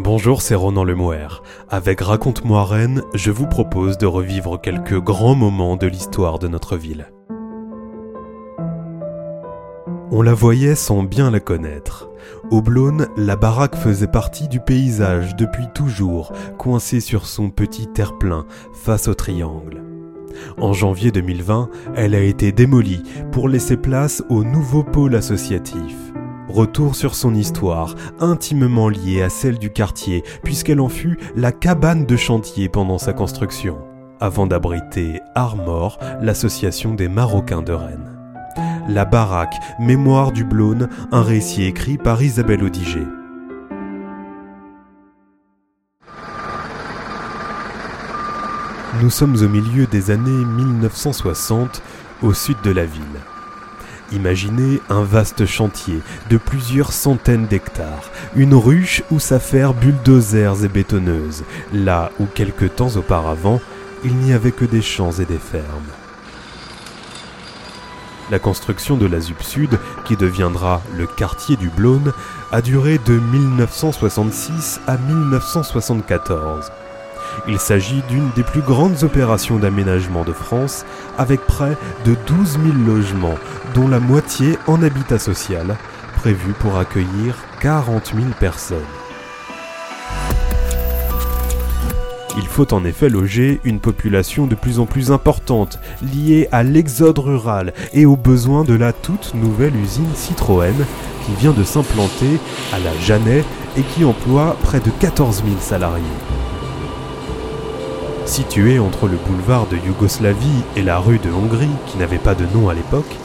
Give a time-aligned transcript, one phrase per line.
[0.00, 1.26] Bonjour, c'est Ronan Lemouer.
[1.68, 6.76] Avec Raconte-moi Rennes, je vous propose de revivre quelques grands moments de l'histoire de notre
[6.76, 7.10] ville.
[10.12, 12.08] On la voyait sans bien la connaître.
[12.52, 18.46] Au Blône, la baraque faisait partie du paysage depuis toujours, coincée sur son petit terre-plein
[18.72, 19.82] face au triangle.
[20.58, 23.02] En janvier 2020, elle a été démolie
[23.32, 26.07] pour laisser place au nouveau pôle associatif.
[26.48, 32.06] Retour sur son histoire, intimement liée à celle du quartier, puisqu'elle en fut la cabane
[32.06, 33.76] de chantier pendant sa construction,
[34.18, 38.16] avant d'abriter Armor, l'association des Marocains de Rennes.
[38.88, 43.06] La baraque, mémoire du Blône, un récit écrit par Isabelle Odiger.
[49.02, 51.82] Nous sommes au milieu des années 1960,
[52.22, 53.04] au sud de la ville.
[54.10, 61.44] Imaginez un vaste chantier de plusieurs centaines d'hectares, une ruche où s'affairent bulldozers et bétonneuses,
[61.74, 63.60] là où quelque temps auparavant,
[64.04, 65.92] il n'y avait que des champs et des fermes.
[68.30, 72.12] La construction de la ZUP Sud, qui deviendra le quartier du Blône,
[72.50, 76.70] a duré de 1966 à 1974.
[77.46, 80.84] Il s'agit d'une des plus grandes opérations d'aménagement de France,
[81.16, 83.38] avec près de 12 000 logements,
[83.74, 85.76] dont la moitié en habitat social,
[86.16, 88.78] prévu pour accueillir 40 000 personnes.
[92.36, 97.18] Il faut en effet loger une population de plus en plus importante, liée à l'exode
[97.18, 100.74] rural et aux besoins de la toute nouvelle usine Citroën,
[101.26, 102.38] qui vient de s'implanter
[102.72, 103.44] à la Jeannet
[103.76, 106.04] et qui emploie près de 14 000 salariés.
[108.28, 112.44] Située entre le boulevard de Yougoslavie et la rue de Hongrie, qui n'avait pas de
[112.54, 113.16] nom à l'époque,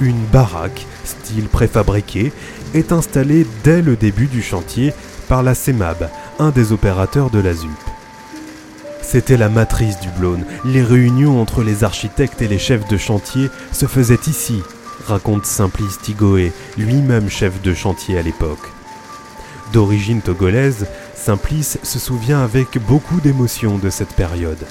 [0.00, 2.32] une baraque, style préfabriqué,
[2.74, 4.92] est installée dès le début du chantier
[5.28, 7.70] par la CEMAB, un des opérateurs de la ZUP.
[9.00, 10.44] C'était la matrice du Blône.
[10.64, 14.60] Les réunions entre les architectes et les chefs de chantier se faisaient ici,
[15.06, 18.72] raconte Simplice Tigoé, lui-même chef de chantier à l'époque.
[19.72, 20.86] D'origine togolaise,
[21.28, 24.64] Simplice se souvient avec beaucoup d'émotion de cette période.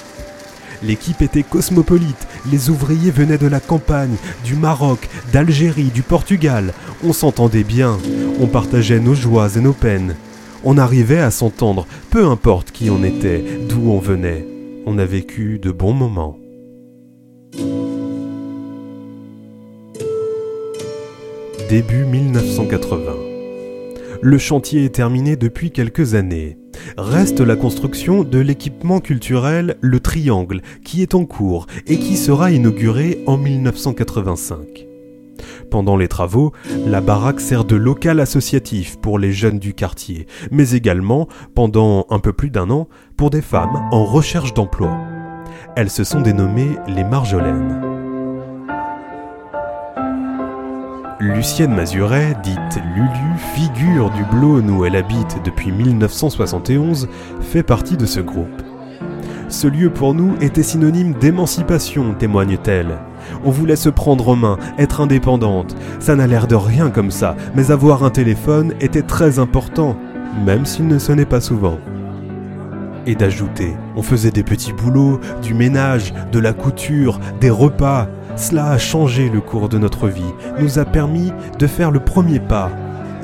[0.82, 6.74] L'équipe était cosmopolite, les ouvriers venaient de la campagne, du Maroc, d'Algérie, du Portugal.
[7.04, 7.96] On s'entendait bien,
[8.40, 10.16] on partageait nos joies et nos peines.
[10.64, 14.44] On arrivait à s'entendre, peu importe qui on était, d'où on venait.
[14.84, 16.40] On a vécu de bons moments.
[21.70, 23.27] Début 1980.
[24.20, 26.58] Le chantier est terminé depuis quelques années.
[26.96, 32.50] Reste la construction de l'équipement culturel Le Triangle, qui est en cours et qui sera
[32.50, 34.86] inauguré en 1985.
[35.70, 36.52] Pendant les travaux,
[36.86, 42.18] la baraque sert de local associatif pour les jeunes du quartier, mais également, pendant un
[42.18, 44.98] peu plus d'un an, pour des femmes en recherche d'emploi.
[45.76, 47.97] Elles se sont dénommées les Marjolaines.
[51.20, 53.08] Lucienne Mazuret, dite Lulu,
[53.52, 57.08] figure du Blône où elle habite depuis 1971,
[57.40, 58.62] fait partie de ce groupe.
[59.48, 62.98] Ce lieu pour nous était synonyme d'émancipation, témoigne-t-elle.
[63.44, 65.74] On voulait se prendre en main, être indépendante.
[65.98, 69.96] Ça n'a l'air de rien comme ça, mais avoir un téléphone était très important,
[70.46, 71.78] même s'il ne sonnait pas souvent.
[73.06, 78.06] Et d'ajouter, on faisait des petits boulots, du ménage, de la couture, des repas.
[78.38, 82.38] Cela a changé le cours de notre vie, nous a permis de faire le premier
[82.38, 82.70] pas.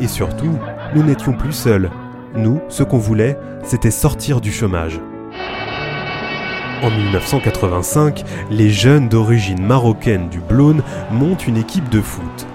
[0.01, 0.59] Et surtout,
[0.97, 1.89] nous n'étions plus seuls.
[2.35, 5.01] Nous, ce qu'on voulait, c'était sortir du chômage.
[6.83, 10.83] En 1985, les jeunes d'origine marocaine du Blône
[11.13, 12.47] montent une équipe de foot.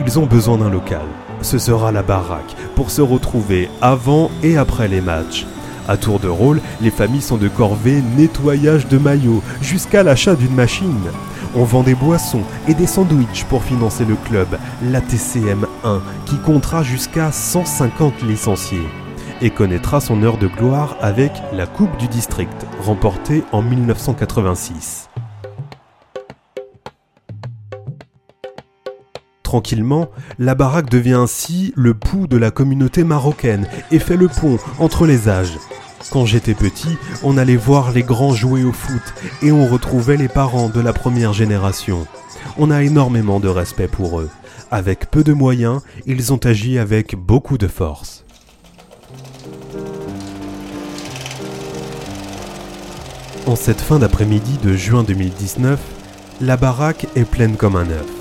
[0.00, 1.06] Ils ont besoin d'un local.
[1.42, 5.46] Ce sera la baraque pour se retrouver avant et après les matchs.
[5.88, 10.54] À tour de rôle, les familles sont de corvée nettoyage de maillots jusqu'à l'achat d'une
[10.54, 11.10] machine.
[11.54, 14.48] On vend des boissons et des sandwichs pour financer le club,
[14.82, 18.86] la TCM 1, qui comptera jusqu'à 150 licenciés
[19.40, 25.08] et connaîtra son heure de gloire avec la Coupe du District, remportée en 1986.
[29.42, 30.08] Tranquillement,
[30.38, 35.06] la baraque devient ainsi le pouls de la communauté marocaine et fait le pont entre
[35.06, 35.56] les âges.
[36.10, 39.02] Quand j'étais petit, on allait voir les grands jouer au foot
[39.42, 42.06] et on retrouvait les parents de la première génération.
[42.56, 44.30] On a énormément de respect pour eux.
[44.70, 48.24] Avec peu de moyens, ils ont agi avec beaucoup de force.
[53.46, 55.80] En cette fin d'après-midi de juin 2019,
[56.40, 58.17] la baraque est pleine comme un œuf.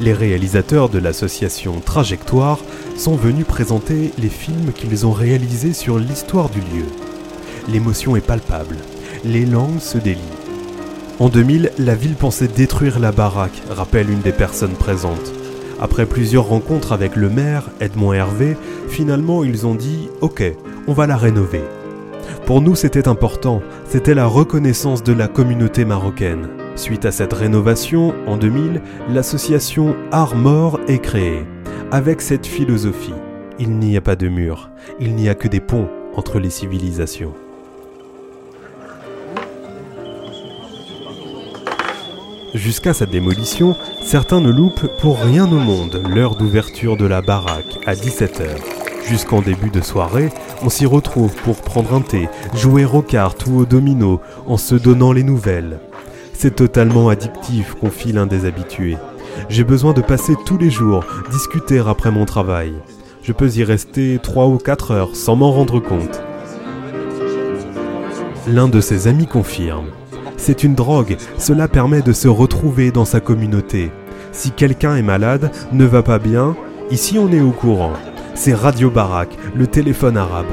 [0.00, 2.58] Les réalisateurs de l'association Trajectoire
[2.96, 6.86] sont venus présenter les films qu'ils ont réalisés sur l'histoire du lieu.
[7.68, 8.76] L'émotion est palpable,
[9.24, 10.20] les langues se délient.
[11.18, 15.32] En 2000, la ville pensait détruire la baraque, rappelle une des personnes présentes.
[15.80, 18.56] Après plusieurs rencontres avec le maire, Edmond Hervé,
[18.88, 20.42] finalement ils ont dit Ok,
[20.86, 21.62] on va la rénover.
[22.44, 26.48] Pour nous, c'était important, c'était la reconnaissance de la communauté marocaine.
[26.76, 30.34] Suite à cette rénovation, en 2000, l'association Art
[30.88, 31.44] est créée.
[31.90, 33.14] Avec cette philosophie,
[33.58, 34.70] il n'y a pas de mur,
[35.00, 37.32] il n'y a que des ponts entre les civilisations.
[42.54, 47.78] Jusqu'à sa démolition, certains ne loupent pour rien au monde l'heure d'ouverture de la baraque
[47.86, 48.48] à 17h.
[49.08, 50.28] Jusqu'en début de soirée,
[50.62, 54.74] on s'y retrouve pour prendre un thé, jouer aux cartes ou au domino en se
[54.74, 55.78] donnant les nouvelles.
[56.38, 58.98] C'est totalement addictif, confie l'un des habitués.
[59.48, 62.74] J'ai besoin de passer tous les jours, discuter après mon travail.
[63.22, 66.22] Je peux y rester 3 ou 4 heures sans m'en rendre compte.
[68.46, 69.86] L'un de ses amis confirme.
[70.36, 73.90] C'est une drogue, cela permet de se retrouver dans sa communauté.
[74.32, 76.54] Si quelqu'un est malade, ne va pas bien,
[76.90, 77.94] ici on est au courant.
[78.34, 80.46] C'est Radio Barak, le téléphone arabe.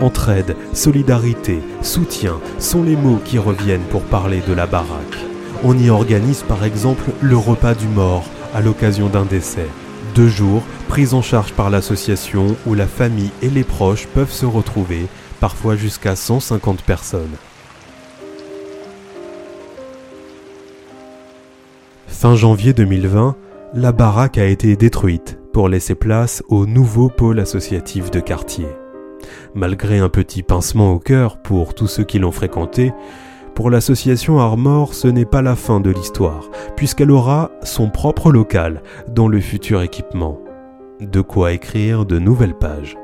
[0.00, 5.18] Entraide, solidarité, soutien sont les mots qui reviennent pour parler de la baraque.
[5.64, 8.24] On y organise par exemple le repas du mort
[8.54, 9.66] à l'occasion d'un décès.
[10.14, 14.46] Deux jours pris en charge par l'association où la famille et les proches peuvent se
[14.46, 15.08] retrouver,
[15.40, 17.36] parfois jusqu'à 150 personnes.
[22.06, 23.36] Fin janvier 2020,
[23.74, 28.66] la baraque a été détruite pour laisser place au nouveau pôle associatif de quartier.
[29.54, 32.92] Malgré un petit pincement au cœur pour tous ceux qui l'ont fréquenté,
[33.54, 38.82] pour l'association Armor, ce n'est pas la fin de l'histoire, puisqu'elle aura son propre local
[39.08, 40.40] dans le futur équipement.
[41.00, 42.96] De quoi écrire de nouvelles pages.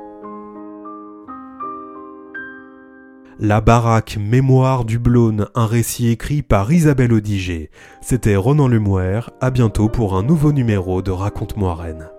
[3.41, 7.69] La baraque Mémoire du Blône, un récit écrit par Isabelle Odiger.
[8.01, 12.14] C'était Ronan Lemouer, à bientôt pour un nouveau numéro de Raconte-moi Rennes.